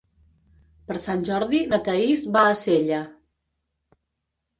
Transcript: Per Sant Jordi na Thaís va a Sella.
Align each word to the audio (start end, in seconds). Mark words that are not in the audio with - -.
Per 0.91 0.95
Sant 1.01 1.19
Jordi 1.27 1.59
na 1.73 1.79
Thaís 1.87 2.23
va 2.37 2.47
a 2.47 2.55
Sella. 2.63 3.03